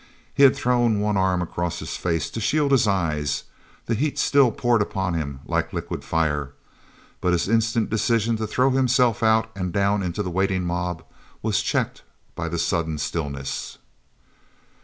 He 0.33 0.41
had 0.41 0.55
thrown 0.55 0.99
one 0.99 1.15
arm 1.15 1.43
across 1.43 1.77
his 1.77 1.95
face 1.95 2.31
to 2.31 2.41
shield 2.41 2.71
his 2.71 2.87
eyes; 2.87 3.43
the 3.85 3.93
heat 3.93 4.17
still 4.17 4.51
poured 4.51 4.81
upon 4.81 5.13
him 5.13 5.41
like 5.45 5.73
liquid 5.73 6.03
fire. 6.03 6.53
But 7.21 7.33
his 7.33 7.47
instant 7.47 7.91
decision 7.91 8.35
to 8.37 8.47
throw 8.47 8.71
himself 8.71 9.21
out 9.21 9.51
and 9.55 9.71
down 9.71 10.01
into 10.01 10.23
the 10.23 10.31
waiting 10.31 10.63
mob 10.65 11.03
was 11.43 11.61
checked 11.61 12.01
by 12.33 12.49
the 12.49 12.57
sudden 12.57 12.97
stillness. 12.97 13.77